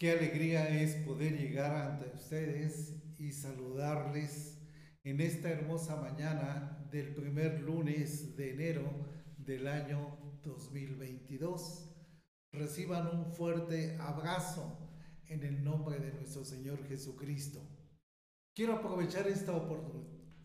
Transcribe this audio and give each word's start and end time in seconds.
Qué 0.00 0.12
alegría 0.12 0.66
es 0.80 0.94
poder 1.04 1.36
llegar 1.38 1.76
ante 1.76 2.08
ustedes 2.16 2.94
y 3.18 3.32
saludarles 3.32 4.58
en 5.04 5.20
esta 5.20 5.50
hermosa 5.50 5.96
mañana 5.96 6.88
del 6.90 7.12
primer 7.12 7.60
lunes 7.60 8.34
de 8.34 8.52
enero 8.52 8.90
del 9.36 9.66
año 9.66 10.40
2022. 10.42 11.94
Reciban 12.50 13.08
un 13.14 13.26
fuerte 13.34 13.98
abrazo 14.00 14.90
en 15.26 15.42
el 15.42 15.62
nombre 15.62 15.98
de 15.98 16.14
nuestro 16.14 16.46
Señor 16.46 16.82
Jesucristo. 16.88 17.60
Quiero 18.54 18.76
aprovechar 18.76 19.28
esta 19.28 19.52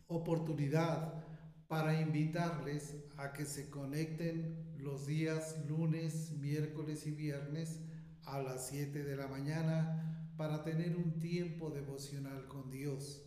oportunidad 0.08 1.24
para 1.70 2.02
invitarles 2.02 2.94
a 3.16 3.32
que 3.32 3.46
se 3.46 3.70
conecten 3.70 4.76
los 4.80 5.08
días 5.08 5.66
lunes, 5.66 6.34
miércoles 6.42 7.08
y 7.08 7.12
viernes 7.12 7.80
a 8.26 8.42
las 8.42 8.68
7 8.68 9.04
de 9.04 9.16
la 9.16 9.28
mañana 9.28 10.32
para 10.38 10.64
tener 10.64 10.96
un 10.96 11.20
tiempo 11.20 11.70
devocional 11.70 12.48
con 12.48 12.70
Dios. 12.70 13.24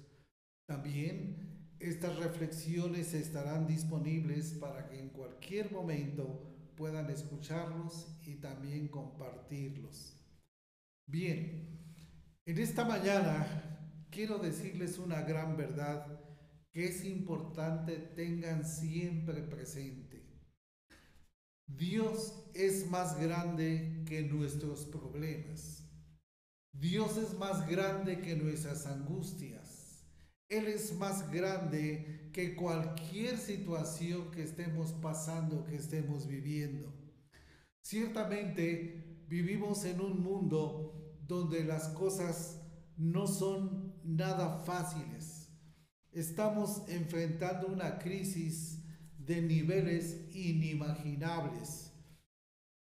También 0.67 1.75
estas 1.79 2.17
reflexiones 2.17 3.15
estarán 3.15 3.67
disponibles 3.67 4.53
para 4.55 4.89
que 4.89 4.99
en 4.99 5.11
cualquier 5.11 5.73
momento 5.73 6.49
puedan 6.77 7.11
escucharlos 7.11 8.19
y 8.25 8.37
también 8.37 8.89
compartirlos. 8.89 10.15
Bien, 11.07 11.79
en 12.45 12.59
esta 12.59 12.85
mañana 12.85 14.07
quiero 14.11 14.39
decirles 14.39 14.99
una 14.99 15.23
gran 15.23 15.57
verdad 15.57 16.21
que 16.73 16.87
es 16.87 17.05
importante 17.05 17.97
tengan 17.97 18.65
siempre 18.65 19.43
presente. 19.43 20.08
Dios 21.69 22.35
es 22.55 22.91
más 22.91 23.21
grande 23.21 24.03
que 24.07 24.23
nuestros 24.23 24.87
problemas. 24.87 25.85
Dios 26.73 27.17
es 27.19 27.39
más 27.39 27.69
grande 27.69 28.21
que 28.21 28.35
nuestras 28.35 28.87
angustias. 28.87 30.05
Él 30.49 30.67
es 30.67 30.95
más 30.97 31.31
grande 31.31 32.31
que 32.33 32.57
cualquier 32.57 33.37
situación 33.37 34.31
que 34.31 34.43
estemos 34.43 34.93
pasando, 34.93 35.65
que 35.65 35.77
estemos 35.77 36.27
viviendo. 36.27 36.95
Ciertamente 37.83 39.25
vivimos 39.29 39.85
en 39.85 40.01
un 40.01 40.23
mundo 40.23 41.17
donde 41.27 41.65
las 41.65 41.89
cosas 41.89 42.63
no 42.97 43.27
son 43.27 43.95
nada 44.05 44.61
fáciles. 44.65 45.53
Estamos 46.13 46.83
enfrentando 46.89 47.67
una 47.67 47.99
crisis 47.99 48.78
de 49.29 49.43
niveles 49.43 50.27
inimaginables. 50.35 51.93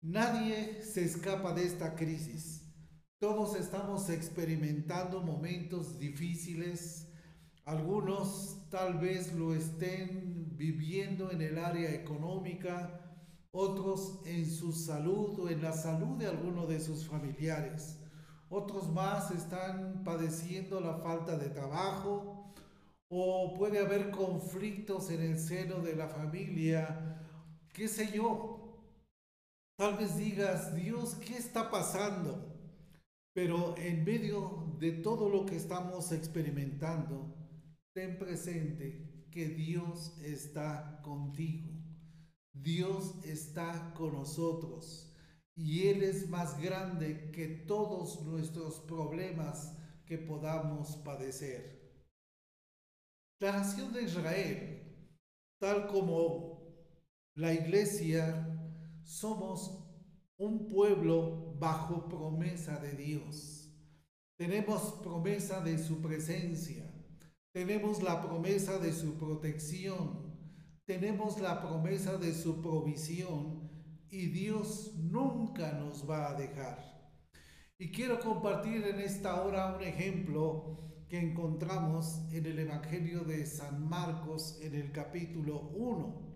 Nadie 0.03 0.83
se 0.83 1.05
escapa 1.05 1.55
de 1.55 1.65
esta 1.65 1.95
crisis. 1.95 2.75
Todos 3.21 3.55
estamos 3.55 4.11
experimentando 4.11 5.23
momentos 5.23 5.97
difíciles. 5.97 7.09
Algunos 7.65 8.69
tal 8.69 8.99
vez 8.99 9.33
lo 9.33 9.55
estén 9.55 10.56
viviendo 10.56 11.31
en 11.31 11.41
el 11.41 11.56
área 11.56 11.93
económica, 11.93 13.00
otros 13.53 14.21
en 14.27 14.50
su 14.50 14.73
salud 14.73 15.39
o 15.39 15.49
en 15.49 15.62
la 15.62 15.73
salud 15.73 16.19
de 16.19 16.27
alguno 16.27 16.67
de 16.67 16.81
sus 16.81 17.06
familiares. 17.06 18.00
Otros 18.49 18.93
más 18.93 19.31
están 19.31 20.03
padeciendo 20.03 20.81
la 20.81 20.94
falta 20.94 21.39
de 21.39 21.49
trabajo, 21.50 22.34
o 23.17 23.55
puede 23.55 23.79
haber 23.79 24.11
conflictos 24.11 25.09
en 25.09 25.21
el 25.21 25.39
seno 25.39 25.77
de 25.81 25.95
la 25.95 26.09
familia, 26.09 27.25
qué 27.73 27.87
sé 27.87 28.11
yo. 28.11 28.77
Tal 29.79 29.97
vez 29.97 30.17
digas, 30.17 30.75
Dios, 30.75 31.15
¿qué 31.15 31.37
está 31.37 31.71
pasando? 31.71 32.53
Pero 33.33 33.77
en 33.79 34.05
medio 34.05 34.77
de 34.81 34.91
todo 34.91 35.29
lo 35.29 35.47
que 35.47 35.55
estamos 35.55 36.11
experimentando, 36.11 37.33
ten 37.93 38.19
presente 38.19 39.29
que 39.31 39.47
Dios 39.47 40.19
está 40.21 41.01
contigo. 41.05 41.71
Dios 42.53 43.15
está 43.25 43.95
con 43.95 44.15
nosotros 44.15 45.15
y 45.55 45.87
Él 45.87 46.03
es 46.03 46.29
más 46.29 46.61
grande 46.61 47.31
que 47.31 47.47
todos 47.47 48.23
nuestros 48.23 48.81
problemas 48.81 49.79
que 50.05 50.19
podamos 50.19 50.97
padecer. 50.97 51.84
La 53.41 53.53
nación 53.53 53.93
de 53.93 54.05
Israel, 54.05 55.11
tal 55.59 55.89
como 55.89 56.62
la 57.34 57.53
iglesia, 57.53 58.47
somos 59.03 59.84
un 60.37 60.69
pueblo 60.69 61.56
bajo 61.59 62.09
promesa 62.09 62.78
de 62.78 62.93
Dios. 62.93 63.73
Tenemos 64.37 65.00
promesa 65.03 65.61
de 65.61 65.78
su 65.78 66.00
presencia, 66.00 66.93
tenemos 67.53 68.03
la 68.03 68.23
promesa 68.23 68.78
de 68.78 68.93
su 68.93 69.19
protección, 69.19 70.33
tenemos 70.84 71.41
la 71.41 71.61
promesa 71.61 72.17
de 72.17 72.33
su 72.34 72.62
provisión 72.62 73.69
y 74.11 74.27
Dios 74.27 74.94
nunca 74.97 75.73
nos 75.73 76.09
va 76.09 76.31
a 76.31 76.34
dejar. 76.34 76.78
Y 77.78 77.91
quiero 77.91 78.21
compartir 78.21 78.87
en 78.87 79.00
esta 79.00 79.43
hora 79.43 79.75
un 79.75 79.83
ejemplo 79.83 80.94
que 81.09 81.19
encontramos 81.19 82.23
en 82.33 82.47
el 82.47 82.59
Evangelio 82.59 83.25
de 83.25 83.47
San 83.47 83.89
Marcos 83.89 84.59
en 84.61 84.75
el 84.75 84.91
capítulo 84.93 85.61
1. 85.75 86.35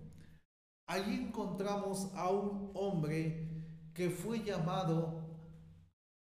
Allí 0.87 1.15
encontramos 1.15 2.11
a 2.15 2.31
un 2.31 2.71
hombre 2.75 3.49
que 3.95 4.11
fue 4.11 4.45
llamado 4.45 5.29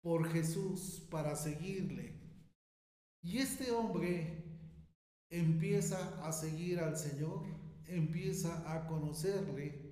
por 0.03 0.29
Jesús 0.29 1.07
para 1.11 1.37
seguirle. 1.37 2.19
Y 3.23 3.39
este 3.39 3.71
hombre 3.71 4.45
empieza 5.29 6.27
a 6.27 6.33
seguir 6.33 6.81
al 6.81 6.97
Señor, 6.97 7.45
empieza 7.87 8.73
a 8.73 8.87
conocerle. 8.87 9.91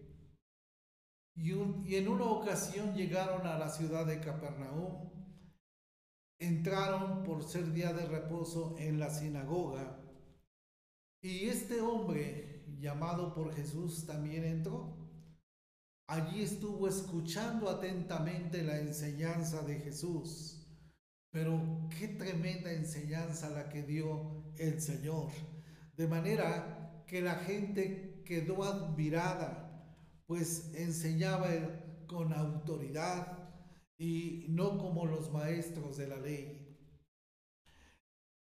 Y, 1.35 1.53
y 1.53 1.97
en 1.97 2.09
una 2.09 2.25
ocasión 2.25 2.95
llegaron 2.95 3.47
a 3.47 3.59
la 3.59 3.69
ciudad 3.69 4.07
de 4.07 4.21
Capernaum 4.21 5.18
entraron 6.39 7.23
por 7.25 7.43
ser 7.43 7.73
día 7.73 7.93
de 7.93 8.07
reposo 8.07 8.77
en 8.79 8.99
la 8.99 9.11
sinagoga 9.11 9.99
y 11.21 11.49
este 11.49 11.81
hombre 11.81 12.65
llamado 12.79 13.35
por 13.35 13.55
Jesús 13.55 14.07
también 14.07 14.45
entró. 14.45 14.97
Allí 16.07 16.43
estuvo 16.43 16.89
escuchando 16.89 17.69
atentamente 17.69 18.63
la 18.63 18.79
enseñanza 18.79 19.63
de 19.63 19.81
Jesús. 19.81 20.65
Pero 21.31 21.89
qué 21.99 22.09
tremenda 22.09 22.73
enseñanza 22.73 23.51
la 23.51 23.69
que 23.69 23.83
dio 23.83 24.53
el 24.57 24.81
Señor. 24.81 25.31
De 25.97 26.07
manera 26.07 27.05
que 27.07 27.21
la 27.21 27.35
gente 27.35 28.23
quedó 28.25 28.65
admirada, 28.65 29.69
pues 30.27 30.73
enseñaba 30.75 31.49
con 32.07 32.33
autoridad, 32.33 33.38
y 33.99 34.47
no 34.49 34.79
como 34.79 35.05
los 35.07 35.33
maestros 35.33 35.97
de 35.97 36.07
la 36.07 36.17
ley. 36.17 36.77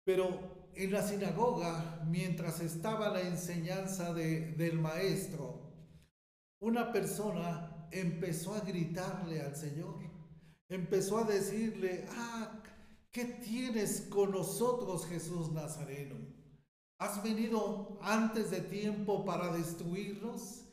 Pero 0.06 0.71
en 0.74 0.92
la 0.92 1.06
sinagoga, 1.06 2.01
mientras 2.07 2.62
estaba 2.62 3.09
la 3.09 3.21
enseñanza 3.21 4.13
de, 4.13 4.53
del 4.53 4.80
maestro, 4.80 5.74
una 6.59 6.92
persona 6.92 7.88
empezó 7.92 8.56
a 8.56 8.62
gritarle 8.62 9.42
al 9.42 9.56
Señor, 9.56 10.00
empezó 10.69 11.18
a 11.19 11.25
decirle, 11.25 12.06
ah, 12.12 12.63
¿qué 13.12 13.25
tienes 13.25 14.01
con 14.09 14.31
nosotros, 14.31 15.06
Jesús 15.06 15.51
Nazareno? 15.51 16.15
¿Has 16.98 17.21
venido 17.21 18.00
antes 18.01 18.51
de 18.51 18.62
tiempo 18.62 19.25
para 19.25 19.51
destruirnos? 19.51 20.65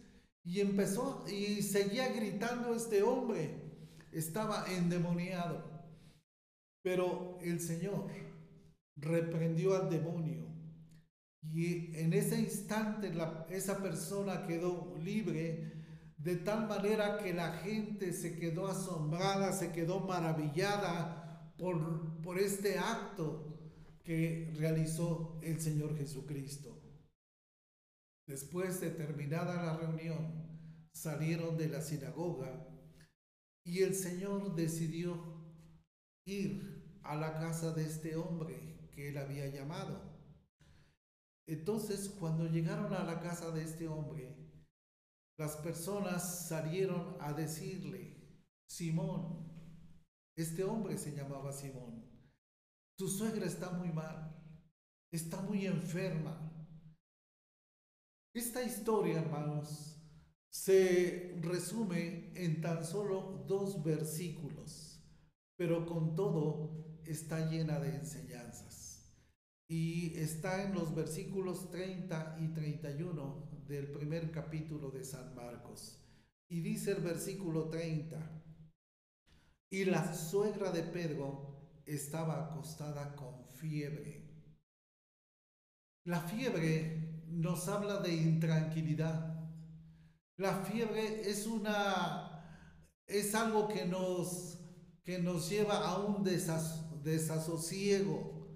Y 0.45 0.61
empezó 0.61 1.25
y 1.29 1.63
seguía 1.63 2.09
gritando 2.13 2.75
este 2.75 3.03
hombre 3.03 3.68
estaba 4.13 4.67
endemoniado. 4.71 5.63
Pero 6.83 7.39
el 7.43 7.61
Señor 7.61 8.11
reprendió 8.97 9.77
al 9.77 9.91
demonio 9.91 10.49
y 11.43 11.97
en 11.97 12.13
ese 12.13 12.39
instante 12.39 13.13
esa 13.51 13.83
persona 13.83 14.47
quedó 14.47 14.97
libre 14.99 15.73
de 16.17 16.37
tal 16.37 16.67
manera 16.67 17.19
que 17.19 17.33
la 17.33 17.53
gente 17.59 18.13
se 18.13 18.39
quedó 18.39 18.67
asombrada, 18.67 19.53
se 19.53 19.73
quedó 19.73 20.01
maravillada 20.01 21.55
por, 21.57 22.21
por 22.23 22.39
este 22.39 22.79
acto 22.79 23.45
que 24.05 24.53
realizó 24.57 25.39
el 25.43 25.61
Señor 25.61 25.97
Jesucristo. 25.97 26.77
Después 28.27 28.81
de 28.81 28.91
terminada 28.91 29.63
la 29.63 29.77
reunión, 29.77 30.49
salieron 30.93 31.57
de 31.57 31.69
la 31.69 31.81
sinagoga 31.81 32.68
y 33.69 33.83
el 33.83 33.95
Señor 33.95 34.55
decidió 34.55 35.23
ir 36.25 36.99
a 37.03 37.15
la 37.15 37.39
casa 37.39 37.75
de 37.75 37.85
este 37.85 38.17
hombre 38.17 38.89
que 38.95 39.11
él 39.11 39.19
había 39.19 39.47
llamado. 39.49 40.01
Entonces, 41.47 42.09
cuando 42.19 42.47
llegaron 42.47 42.95
a 42.95 43.05
la 43.05 43.21
casa 43.21 43.51
de 43.51 43.63
este 43.63 43.87
hombre, 43.87 44.35
las 45.37 45.57
personas 45.59 46.49
salieron 46.49 47.19
a 47.21 47.35
decirle, 47.35 48.17
Simón, 48.67 49.47
Este 50.35 50.63
hombre 50.63 50.97
se 50.97 51.15
llamaba 51.15 51.53
Simón. 51.53 52.05
Su 52.97 53.09
suegra 53.09 53.45
está 53.45 53.71
muy 53.71 53.91
mal, 53.91 54.41
está 55.13 55.43
muy 55.43 55.67
enferma. 55.67 56.39
Esta 58.33 58.63
historia, 58.63 59.21
hermanos, 59.21 59.98
se 60.59 61.37
resume 61.41 62.33
en 62.35 62.61
tan 62.61 62.85
solo 62.85 63.45
dos 63.47 63.85
versículos, 63.85 65.01
pero 65.57 65.87
con 65.87 66.17
todo 66.17 67.01
está 67.07 67.49
llena 67.49 67.79
de 67.79 67.95
enseñanzas. 67.95 69.15
Y 69.69 70.19
está 70.19 70.65
en 70.65 70.75
los 70.75 70.97
versículos 70.97 71.71
30 71.71 72.39
y 72.41 72.49
31 72.49 73.67
del 73.69 73.93
primer 73.93 74.33
capítulo 74.33 74.91
de 74.91 75.05
San 75.05 75.33
Marcos. 75.37 76.05
Y 76.49 76.61
dice 76.61 76.91
el 76.91 77.03
versículo 77.03 77.69
30, 77.69 78.19
y 79.71 79.85
la 79.85 80.13
suegra 80.13 80.73
de 80.73 80.83
Pedro 80.83 81.83
estaba 81.87 82.47
acostada 82.47 83.15
con 83.15 83.47
fiebre. 83.47 84.29
La 86.05 86.21
fiebre 86.21 87.23
nos 87.29 87.69
habla 87.69 88.01
de 88.01 88.13
intranquilidad. 88.13 89.38
La 90.39 90.55
fiebre 90.65 91.29
es 91.29 91.47
una 91.47 92.25
es 93.07 93.35
algo 93.35 93.69
que 93.69 93.85
nos 93.85 94.59
que 95.05 95.19
nos 95.19 95.51
lleva 95.51 95.87
a 95.89 95.99
un 95.99 96.23
desasosiego. 97.03 98.47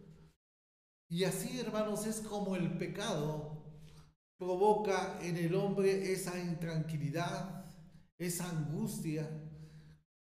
Y 1.09 1.25
así, 1.25 1.59
hermanos, 1.59 2.07
es 2.07 2.21
como 2.21 2.55
el 2.55 2.79
pecado 2.79 3.53
provoca 4.39 5.19
en 5.23 5.37
el 5.37 5.55
hombre 5.55 6.13
esa 6.13 6.39
intranquilidad, 6.39 7.75
esa 8.19 8.49
angustia, 8.49 9.29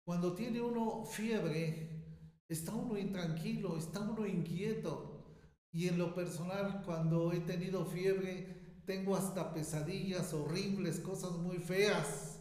cuando 0.03 0.33
tiene 0.33 0.59
uno 0.61 1.05
fiebre, 1.05 2.41
está 2.47 2.73
uno 2.73 2.97
intranquilo, 2.97 3.77
está 3.77 4.01
uno 4.01 4.25
inquieto. 4.25 5.35
Y 5.71 5.87
en 5.87 5.97
lo 5.97 6.13
personal, 6.15 6.81
cuando 6.85 7.31
he 7.31 7.41
tenido 7.41 7.85
fiebre, 7.85 8.56
tengo 8.87 9.17
hasta 9.17 9.53
pesadillas 9.53 10.33
horribles, 10.33 11.01
cosas 11.01 11.33
muy 11.33 11.57
feas. 11.57 12.39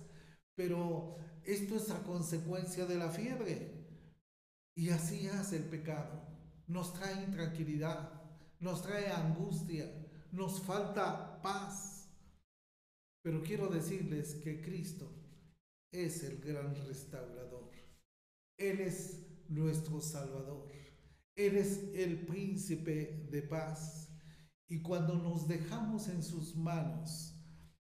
Pero 0.54 1.16
esto 1.44 1.75
es 1.75 1.90
a 1.90 2.04
consecuencia 2.04 2.87
de 2.87 2.94
la 2.94 3.10
fiebre. 3.10 3.84
Y 4.76 4.90
así 4.90 5.26
hace 5.26 5.56
el 5.56 5.64
pecado. 5.64 6.22
Nos 6.69 6.94
trae 6.94 7.25
intranquilidad, 7.25 8.22
nos 8.60 8.81
trae 8.82 9.10
angustia, 9.10 9.93
nos 10.31 10.62
falta 10.62 11.43
paz. 11.43 12.08
Pero 13.22 13.43
quiero 13.43 13.66
decirles 13.66 14.37
que 14.37 14.62
Cristo 14.62 15.12
es 15.90 16.22
el 16.22 16.38
gran 16.38 16.76
restaurador. 16.87 17.72
Él 18.56 18.81
es 18.81 19.26
nuestro 19.48 20.00
Salvador. 20.00 20.69
Él 21.34 21.56
es 21.56 21.90
el 21.94 22.25
príncipe 22.25 23.26
de 23.32 23.43
paz. 23.43 24.16
Y 24.69 24.83
cuando 24.83 25.15
nos 25.17 25.47
dejamos 25.47 26.09
en 26.09 26.23
sus 26.23 26.57
manos, 26.57 27.35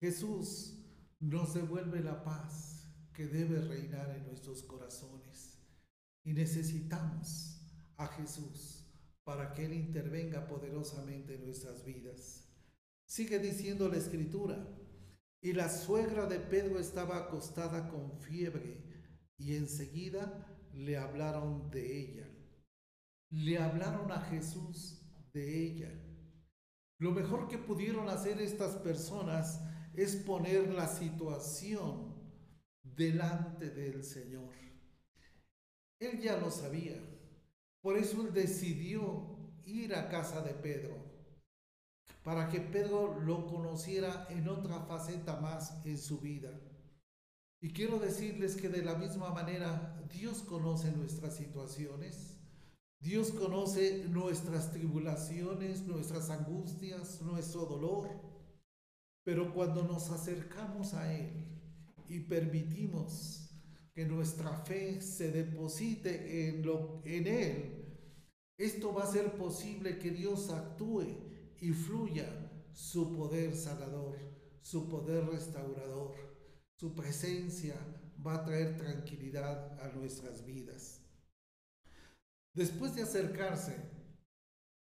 Jesús 0.01 0.79
nos 1.21 1.55
devuelve 1.55 2.01
la 2.01 2.25
paz 2.25 2.93
que 3.13 3.27
debe 3.27 3.61
reinar 3.61 4.11
en 4.17 4.27
nuestros 4.27 4.63
corazones. 4.63 5.59
Y 6.25 6.33
necesitamos 6.33 7.61
a 7.97 8.07
Jesús 8.09 8.85
para 9.25 9.55
que 9.55 9.67
Él 9.67 9.75
intervenga 9.75 10.47
poderosamente 10.47 11.37
en 11.37 11.45
nuestras 11.47 11.85
vidas. 11.85 12.49
Sigue 13.07 13.39
diciendo 13.39 13.89
la 13.89 13.97
escritura, 13.97 14.77
y 15.41 15.53
la 15.53 15.69
suegra 15.69 16.27
de 16.27 16.41
Pedro 16.41 16.81
estaba 16.81 17.19
acostada 17.19 17.89
con 17.89 18.19
fiebre 18.19 18.83
y 19.39 19.55
enseguida 19.55 20.45
le 20.73 20.97
hablaron 20.97 21.71
de 21.71 22.01
ella. 22.01 22.29
Le 23.31 23.59
hablaron 23.59 24.11
a 24.11 24.21
Jesús 24.23 25.09
de 25.33 25.63
ella. 25.63 26.06
Lo 26.99 27.13
mejor 27.13 27.49
que 27.49 27.59
pudieron 27.59 28.09
hacer 28.09 28.41
estas 28.41 28.77
personas 28.77 29.61
es 29.95 30.17
poner 30.17 30.73
la 30.73 30.89
situación 30.89 32.15
delante 32.83 33.71
del 33.71 34.05
Señor. 34.05 34.55
Él 35.99 36.21
ya 36.21 36.37
lo 36.37 36.51
sabía. 36.51 36.97
Por 37.81 37.97
eso 37.97 38.23
él 38.23 38.33
decidió 38.33 39.37
ir 39.65 39.95
a 39.95 40.09
casa 40.09 40.43
de 40.43 40.55
Pedro 40.55 41.07
para 42.23 42.49
que 42.49 42.61
Pedro 42.61 43.21
lo 43.21 43.47
conociera 43.47 44.27
en 44.31 44.49
otra 44.49 44.81
faceta 44.81 45.39
más 45.41 45.81
en 45.87 45.97
su 45.97 46.19
vida. 46.19 46.51
Y 47.61 47.73
quiero 47.73 48.01
decirles 48.01 48.57
que 48.57 48.69
de 48.69 48.83
la 48.83 48.97
misma 48.97 49.31
manera 49.31 50.05
Dios 50.11 50.43
conoce 50.43 50.91
nuestras 50.91 51.37
situaciones, 51.37 52.36
Dios 53.01 53.31
conoce 53.31 54.05
nuestras 54.09 54.73
tribulaciones, 54.73 55.87
nuestras 55.87 56.31
angustias, 56.31 57.21
nuestro 57.23 57.67
dolor, 57.67 58.09
pero 59.25 59.53
cuando 59.53 59.83
nos 59.83 60.11
acercamos 60.11 60.95
a 60.95 61.13
Él 61.13 61.47
y 62.09 62.21
permitimos 62.21 63.51
que 63.93 64.05
nuestra 64.05 64.53
fe 64.65 65.01
se 65.01 65.31
deposite 65.31 66.49
en, 66.49 66.65
lo, 66.65 67.01
en 67.05 67.27
Él, 67.27 67.77
esto 68.59 68.95
va 68.95 69.05
a 69.05 69.13
ser 69.13 69.37
posible 69.37 69.99
que 69.99 70.11
Dios 70.11 70.51
actúe 70.51 71.05
y 71.61 71.73
fluya 71.73 72.27
su 72.73 73.15
poder 73.17 73.55
sanador, 73.55 74.17
su 74.63 74.89
poder 74.89 75.27
restaurador. 75.27 76.15
Su 76.79 76.95
presencia 76.95 77.75
va 78.25 78.35
a 78.35 78.45
traer 78.45 78.77
tranquilidad 78.77 79.81
a 79.81 79.89
nuestras 79.97 80.45
vidas. 80.45 80.96
Después 82.57 82.95
de 82.95 83.03
acercarse 83.03 83.77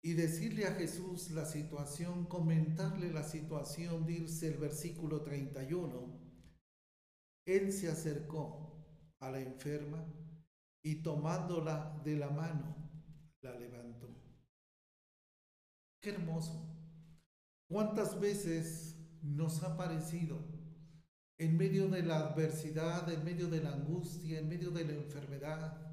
y 0.03 0.15
decirle 0.15 0.65
a 0.65 0.73
Jesús 0.73 1.31
la 1.33 1.45
situación, 1.45 2.25
comentarle 2.25 3.13
la 3.13 3.23
situación, 3.23 4.07
dice 4.07 4.49
el 4.49 4.57
versículo 4.57 5.21
31, 5.21 6.19
Él 7.45 7.71
se 7.75 7.91
acercó 7.91 8.83
a 9.21 9.31
la 9.31 9.41
enferma 9.41 10.07
y 10.83 11.03
tomándola 11.03 12.01
de 12.03 12.17
la 12.17 12.31
mano, 12.31 12.75
la 13.43 13.53
levantó. 13.59 14.09
Qué 16.01 16.11
hermoso. 16.11 16.75
¿Cuántas 17.69 18.19
veces 18.19 18.97
nos 19.21 19.63
ha 19.63 19.77
parecido 19.77 20.39
en 21.37 21.59
medio 21.59 21.89
de 21.89 22.03
la 22.03 22.21
adversidad, 22.21 23.13
en 23.13 23.23
medio 23.23 23.49
de 23.49 23.61
la 23.61 23.75
angustia, 23.75 24.39
en 24.39 24.49
medio 24.49 24.71
de 24.71 24.87
la 24.87 24.93
enfermedad, 24.95 25.86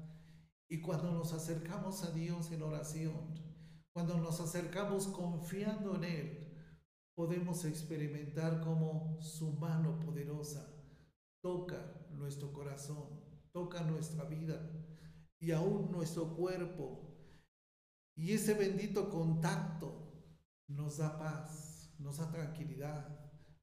y 0.74 0.80
cuando 0.80 1.12
nos 1.12 1.32
acercamos 1.32 2.02
a 2.02 2.10
Dios 2.10 2.50
en 2.50 2.60
oración, 2.60 3.32
cuando 3.92 4.18
nos 4.18 4.40
acercamos 4.40 5.06
confiando 5.06 5.94
en 5.94 6.02
Él, 6.02 6.68
podemos 7.14 7.64
experimentar 7.64 8.60
cómo 8.60 9.16
su 9.20 9.52
mano 9.52 10.00
poderosa 10.00 10.68
toca 11.40 12.08
nuestro 12.10 12.52
corazón, 12.52 13.20
toca 13.52 13.84
nuestra 13.84 14.24
vida 14.24 14.68
y 15.38 15.52
aún 15.52 15.92
nuestro 15.92 16.34
cuerpo. 16.34 17.08
Y 18.16 18.32
ese 18.32 18.54
bendito 18.54 19.10
contacto 19.10 20.24
nos 20.66 20.96
da 20.96 21.16
paz, 21.16 21.94
nos 22.00 22.16
da 22.16 22.32
tranquilidad, 22.32 23.16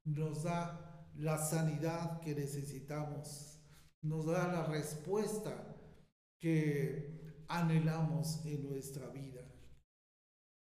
nos 0.04 0.44
da 0.44 1.10
la 1.14 1.36
sanidad 1.36 2.20
que 2.20 2.34
necesitamos, 2.34 3.62
nos 4.00 4.24
da 4.24 4.50
la 4.50 4.64
respuesta 4.64 5.71
que 6.42 7.44
anhelamos 7.46 8.44
en 8.44 8.68
nuestra 8.68 9.08
vida. 9.10 9.48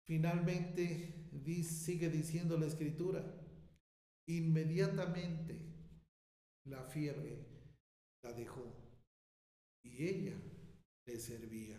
Finalmente, 0.07 1.31
sigue 1.65 2.11
diciendo 2.11 2.59
la 2.59 2.67
escritura, 2.67 3.25
inmediatamente 4.29 5.59
la 6.67 6.85
fiebre 6.85 7.47
la 8.23 8.33
dejó 8.35 8.63
y 9.83 10.05
ella 10.05 10.37
le 11.07 11.19
servía. 11.19 11.79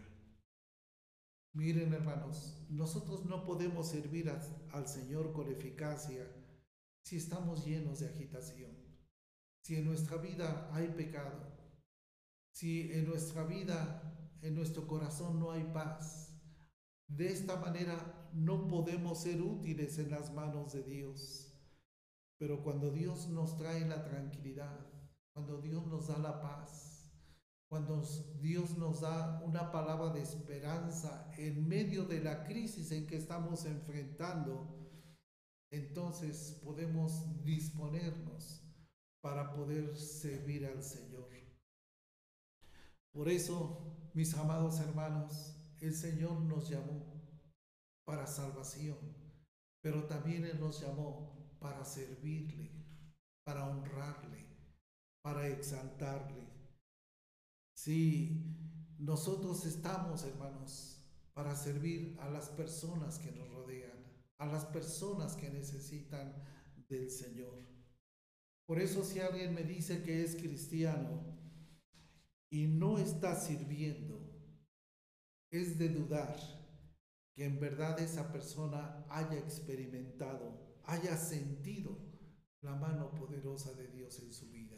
Miren 1.53 1.93
hermanos, 1.93 2.65
nosotros 2.69 3.25
no 3.25 3.45
podemos 3.45 3.87
servir 3.87 4.29
al 4.29 4.87
Señor 4.87 5.31
con 5.31 5.51
eficacia 5.51 6.27
si 7.05 7.17
estamos 7.17 7.65
llenos 7.65 7.99
de 7.99 8.07
agitación, 8.07 8.71
si 9.63 9.75
en 9.75 9.85
nuestra 9.85 10.17
vida 10.17 10.69
hay 10.73 10.87
pecado, 10.87 11.50
si 12.51 12.91
en 12.91 13.07
nuestra 13.07 13.43
vida, 13.43 14.37
en 14.41 14.55
nuestro 14.55 14.87
corazón 14.87 15.39
no 15.39 15.51
hay 15.51 15.63
paz. 15.73 16.39
De 17.07 17.31
esta 17.31 17.57
manera 17.57 18.29
no 18.33 18.67
podemos 18.67 19.21
ser 19.21 19.41
útiles 19.41 19.97
en 19.99 20.11
las 20.11 20.33
manos 20.33 20.73
de 20.73 20.83
Dios. 20.83 21.47
Pero 22.37 22.63
cuando 22.63 22.91
Dios 22.91 23.27
nos 23.29 23.57
trae 23.57 23.87
la 23.87 24.03
tranquilidad, 24.03 24.79
cuando 25.33 25.61
Dios 25.61 25.85
nos 25.87 26.07
da 26.07 26.17
la 26.17 26.41
paz, 26.41 26.91
cuando 27.69 28.01
Dios 28.41 28.77
nos 28.77 29.01
da 29.01 29.41
una 29.45 29.71
palabra 29.71 30.11
de 30.11 30.21
esperanza 30.21 31.31
en 31.37 31.67
medio 31.67 32.03
de 32.03 32.21
la 32.21 32.43
crisis 32.43 32.91
en 32.91 33.07
que 33.07 33.15
estamos 33.15 33.65
enfrentando, 33.65 34.77
entonces 35.71 36.59
podemos 36.63 37.43
disponernos 37.45 38.61
para 39.21 39.53
poder 39.53 39.95
servir 39.95 40.65
al 40.65 40.83
Señor. 40.83 41.10
Por 43.11 43.27
eso, 43.27 44.09
mis 44.13 44.33
amados 44.35 44.79
hermanos, 44.79 45.55
el 45.81 45.93
Señor 45.93 46.39
nos 46.41 46.69
llamó 46.69 47.11
para 48.05 48.25
salvación, 48.25 48.97
pero 49.81 50.05
también 50.05 50.45
Él 50.45 50.59
nos 50.59 50.81
llamó 50.81 51.57
para 51.59 51.83
servirle, 51.83 52.71
para 53.43 53.67
honrarle, 53.67 54.45
para 55.21 55.47
exaltarle. 55.47 56.47
Si 57.75 58.95
nosotros 58.97 59.65
estamos, 59.65 60.23
hermanos, 60.23 61.03
para 61.33 61.55
servir 61.55 62.17
a 62.21 62.29
las 62.29 62.49
personas 62.49 63.19
que 63.19 63.31
nos 63.31 63.49
rodean, 63.49 64.05
a 64.37 64.45
las 64.45 64.65
personas 64.65 65.35
que 65.35 65.49
necesitan 65.49 66.33
del 66.87 67.09
Señor. 67.09 67.65
Por 68.65 68.79
eso 68.79 69.03
si 69.03 69.19
alguien 69.19 69.53
me 69.53 69.63
dice 69.63 70.03
que 70.03 70.23
es 70.23 70.35
cristiano 70.35 71.40
y 72.51 72.67
no 72.67 72.97
está 72.97 73.35
sirviendo, 73.35 74.19
es 75.49 75.79
de 75.79 75.89
dudar 75.89 76.37
que 77.33 77.45
en 77.45 77.59
verdad 77.59 77.97
esa 77.99 78.31
persona 78.31 79.05
haya 79.09 79.37
experimentado, 79.39 80.77
haya 80.83 81.15
sentido 81.15 81.97
la 82.61 82.75
mano 82.75 83.15
poderosa 83.15 83.73
de 83.73 83.87
Dios 83.87 84.19
en 84.19 84.33
su 84.33 84.51
vida. 84.51 84.77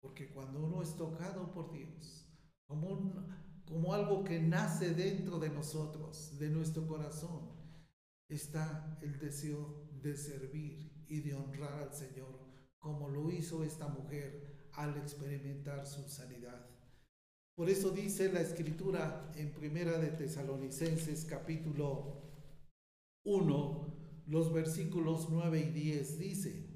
Porque 0.00 0.30
cuando 0.30 0.64
uno 0.64 0.82
es 0.82 0.96
tocado 0.96 1.52
por 1.52 1.72
Dios, 1.72 2.28
como, 2.66 3.14
como 3.64 3.94
algo 3.94 4.24
que 4.24 4.40
nace 4.40 4.92
dentro 4.92 5.38
de 5.38 5.50
nosotros, 5.50 6.36
de 6.38 6.50
nuestro 6.50 6.86
corazón, 6.86 7.56
está 8.28 8.98
el 9.02 9.20
deseo 9.20 9.88
de 10.02 10.16
servir 10.16 11.04
y 11.08 11.20
de 11.20 11.34
honrar 11.34 11.80
al 11.80 11.94
Señor, 11.94 12.40
como 12.80 13.08
lo 13.08 13.30
hizo 13.30 13.62
esta 13.62 13.86
mujer 13.86 14.68
al 14.72 14.96
experimentar 14.96 15.86
su 15.86 16.08
sanidad. 16.08 16.77
Por 17.58 17.68
eso 17.68 17.90
dice 17.90 18.32
la 18.32 18.40
escritura 18.40 19.32
en 19.34 19.50
Primera 19.50 19.98
de 19.98 20.12
Tesalonicenses 20.12 21.24
capítulo 21.24 22.22
1, 23.24 24.22
los 24.28 24.52
versículos 24.52 25.26
9 25.28 25.58
y 25.58 25.70
10 25.72 26.18
dice, 26.20 26.70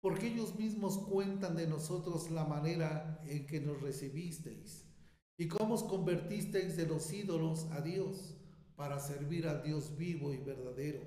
porque 0.00 0.28
ellos 0.28 0.54
mismos 0.54 0.98
cuentan 0.98 1.56
de 1.56 1.66
nosotros 1.66 2.30
la 2.30 2.44
manera 2.44 3.20
en 3.26 3.44
que 3.44 3.60
nos 3.60 3.82
recibisteis 3.82 4.88
y 5.36 5.48
cómo 5.48 5.74
os 5.74 5.82
convertisteis 5.82 6.76
de 6.76 6.86
los 6.86 7.12
ídolos 7.12 7.64
a 7.72 7.80
Dios 7.80 8.36
para 8.76 9.00
servir 9.00 9.48
al 9.48 9.64
Dios 9.64 9.96
vivo 9.96 10.32
y 10.32 10.36
verdadero 10.36 11.02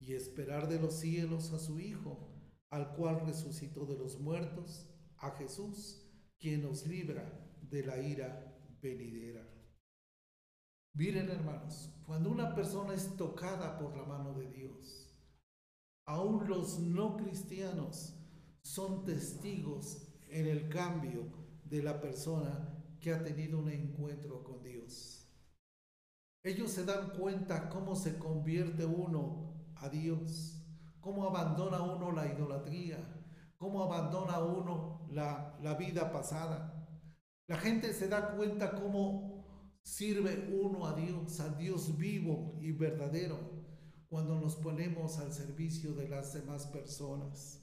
y 0.00 0.14
esperar 0.14 0.70
de 0.70 0.80
los 0.80 0.94
cielos 0.94 1.52
a 1.52 1.58
su 1.58 1.78
Hijo, 1.80 2.32
al 2.70 2.94
cual 2.94 3.26
resucitó 3.26 3.84
de 3.84 3.98
los 3.98 4.18
muertos, 4.18 4.88
a 5.18 5.32
Jesús, 5.32 6.10
quien 6.38 6.62
nos 6.62 6.86
libra 6.86 7.42
de 7.72 7.86
la 7.86 7.98
ira 7.98 8.54
venidera. 8.82 9.48
Miren 10.94 11.30
hermanos, 11.30 11.90
cuando 12.04 12.30
una 12.30 12.54
persona 12.54 12.92
es 12.92 13.16
tocada 13.16 13.78
por 13.78 13.96
la 13.96 14.04
mano 14.04 14.34
de 14.34 14.46
Dios, 14.50 15.10
aún 16.04 16.46
los 16.46 16.78
no 16.78 17.16
cristianos 17.16 18.14
son 18.60 19.06
testigos 19.06 20.06
en 20.28 20.46
el 20.46 20.68
cambio 20.68 21.32
de 21.64 21.82
la 21.82 21.98
persona 21.98 22.78
que 23.00 23.14
ha 23.14 23.24
tenido 23.24 23.58
un 23.58 23.70
encuentro 23.70 24.44
con 24.44 24.62
Dios. 24.62 25.26
Ellos 26.44 26.70
se 26.70 26.84
dan 26.84 27.10
cuenta 27.18 27.70
cómo 27.70 27.96
se 27.96 28.18
convierte 28.18 28.84
uno 28.84 29.54
a 29.76 29.88
Dios, 29.88 30.62
cómo 31.00 31.26
abandona 31.26 31.80
uno 31.80 32.12
la 32.12 32.26
idolatría, 32.26 32.98
cómo 33.56 33.82
abandona 33.82 34.40
uno 34.40 35.08
la, 35.10 35.58
la 35.62 35.74
vida 35.74 36.12
pasada 36.12 36.81
la 37.52 37.58
gente 37.58 37.92
se 37.92 38.08
da 38.08 38.34
cuenta 38.34 38.72
cómo 38.72 39.44
sirve 39.82 40.48
uno 40.58 40.86
a 40.86 40.94
Dios, 40.94 41.38
a 41.38 41.50
Dios 41.50 41.98
vivo 41.98 42.56
y 42.62 42.72
verdadero, 42.72 43.38
cuando 44.08 44.40
nos 44.40 44.56
ponemos 44.56 45.18
al 45.18 45.34
servicio 45.34 45.92
de 45.92 46.08
las 46.08 46.32
demás 46.32 46.66
personas. 46.68 47.60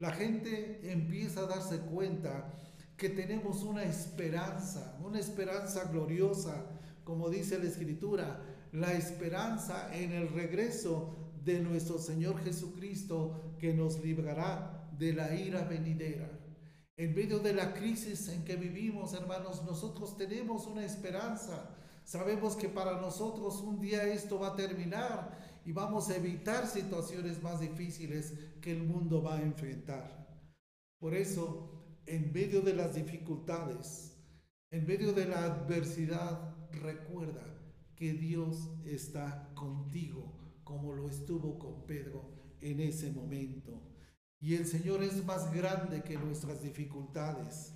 La 0.00 0.10
gente 0.10 0.90
empieza 0.90 1.42
a 1.42 1.46
darse 1.46 1.78
cuenta 1.82 2.52
que 2.96 3.10
tenemos 3.10 3.62
una 3.62 3.84
esperanza, 3.84 4.98
una 5.04 5.20
esperanza 5.20 5.84
gloriosa, 5.84 6.66
como 7.04 7.30
dice 7.30 7.60
la 7.60 7.68
Escritura, 7.68 8.42
la 8.72 8.92
esperanza 8.94 9.96
en 9.96 10.14
el 10.14 10.30
regreso 10.30 11.32
de 11.44 11.60
nuestro 11.60 12.00
Señor 12.00 12.42
Jesucristo 12.42 13.54
que 13.60 13.72
nos 13.72 14.02
librará 14.02 14.90
de 14.98 15.12
la 15.12 15.32
ira 15.32 15.62
venidera. 15.62 16.28
En 16.98 17.14
medio 17.14 17.38
de 17.38 17.54
la 17.54 17.72
crisis 17.74 18.26
en 18.26 18.44
que 18.44 18.56
vivimos, 18.56 19.14
hermanos, 19.14 19.62
nosotros 19.64 20.16
tenemos 20.16 20.66
una 20.66 20.84
esperanza. 20.84 21.70
Sabemos 22.02 22.56
que 22.56 22.68
para 22.68 23.00
nosotros 23.00 23.60
un 23.60 23.78
día 23.78 24.02
esto 24.02 24.40
va 24.40 24.48
a 24.48 24.56
terminar 24.56 25.60
y 25.64 25.70
vamos 25.70 26.10
a 26.10 26.16
evitar 26.16 26.66
situaciones 26.66 27.40
más 27.40 27.60
difíciles 27.60 28.34
que 28.60 28.72
el 28.72 28.82
mundo 28.82 29.22
va 29.22 29.36
a 29.36 29.42
enfrentar. 29.42 30.42
Por 30.98 31.14
eso, 31.14 32.00
en 32.04 32.32
medio 32.32 32.62
de 32.62 32.74
las 32.74 32.96
dificultades, 32.96 34.16
en 34.72 34.84
medio 34.84 35.12
de 35.12 35.26
la 35.26 35.44
adversidad, 35.44 36.56
recuerda 36.72 37.44
que 37.94 38.12
Dios 38.12 38.70
está 38.84 39.52
contigo, 39.54 40.34
como 40.64 40.92
lo 40.94 41.08
estuvo 41.08 41.60
con 41.60 41.86
Pedro 41.86 42.28
en 42.60 42.80
ese 42.80 43.12
momento. 43.12 43.97
Y 44.40 44.54
el 44.54 44.66
Señor 44.66 45.02
es 45.02 45.24
más 45.24 45.52
grande 45.52 46.02
que 46.02 46.16
nuestras 46.16 46.62
dificultades. 46.62 47.74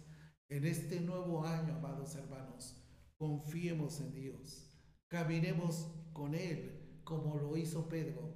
En 0.48 0.64
este 0.64 1.00
nuevo 1.00 1.44
año, 1.44 1.76
amados 1.76 2.14
hermanos, 2.14 2.76
confiemos 3.16 4.00
en 4.00 4.12
Dios. 4.12 4.68
Caminemos 5.08 5.88
con 6.12 6.34
Él 6.34 7.00
como 7.04 7.36
lo 7.36 7.56
hizo 7.56 7.88
Pedro 7.88 8.34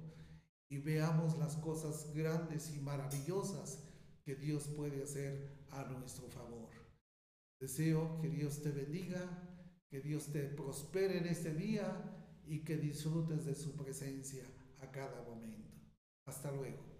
y 0.69 0.79
veamos 0.79 1.37
las 1.37 1.55
cosas 1.57 2.13
grandes 2.13 2.75
y 2.75 2.79
maravillosas 2.79 3.87
que 4.23 4.35
Dios 4.35 4.67
puede 4.67 5.03
hacer 5.03 5.65
a 5.71 5.85
nuestro 5.85 6.27
favor. 6.27 6.69
Deseo 7.59 8.19
que 8.19 8.29
Dios 8.29 8.61
te 8.61 8.71
bendiga, 8.71 9.25
que 9.89 10.01
Dios 10.01 10.31
te 10.33 10.43
prospere 10.43 11.19
en 11.19 11.27
este 11.27 11.53
día 11.53 12.43
y 12.45 12.63
que 12.63 12.77
disfrutes 12.77 13.45
de 13.45 13.55
su 13.55 13.75
presencia 13.75 14.43
a 14.79 14.91
cada 14.91 15.23
momento. 15.23 15.71
Hasta 16.25 16.51
luego. 16.51 16.96